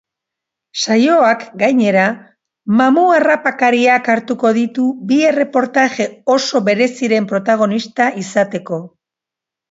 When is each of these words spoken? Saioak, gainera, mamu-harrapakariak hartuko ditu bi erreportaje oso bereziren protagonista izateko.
Saioak, 0.83 1.41
gainera, 1.63 2.05
mamu-harrapakariak 2.79 4.09
hartuko 4.13 4.51
ditu 4.57 4.85
bi 5.11 5.19
erreportaje 5.33 6.07
oso 6.37 6.63
bereziren 6.71 7.29
protagonista 7.33 8.09
izateko. 8.23 8.81